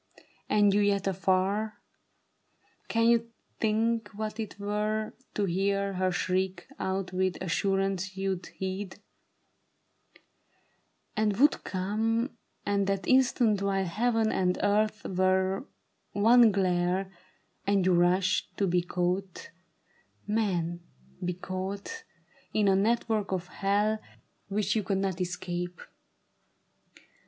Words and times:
And 0.49 0.73
you 0.73 0.81
yet 0.81 1.05
afar? 1.05 1.77
Can 2.87 3.05
you 3.05 3.29
think 3.59 4.09
what 4.15 4.39
it 4.39 4.57
were 4.59 5.13
To 5.35 5.45
hear 5.45 5.93
her 5.93 6.11
shriek 6.11 6.65
out 6.79 7.13
with 7.13 7.39
assurance 7.39 8.17
you'd 8.17 8.47
heed 8.47 8.97
And 11.15 11.37
would 11.37 11.63
come, 11.63 12.35
and 12.65 12.87
that 12.87 13.05
instant, 13.07 13.61
while 13.61 13.85
heaven 13.85 14.31
and 14.31 14.57
earth 14.63 15.05
Were 15.07 15.67
one 16.13 16.51
glare, 16.51 17.11
and 17.67 17.85
you 17.85 17.93
rushed, 17.93 18.57
to 18.57 18.65
be 18.65 18.81
caught, 18.81 19.51
man, 20.25 20.79
be 21.23 21.35
caught 21.35 22.05
In 22.55 22.67
a 22.67 22.75
network 22.75 23.31
of 23.31 23.45
hell 23.49 23.99
which 24.47 24.75
you 24.75 24.81
could 24.81 24.97
not 24.97 25.21
escape. 25.21 25.79